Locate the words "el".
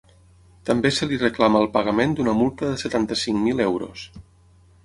1.65-1.69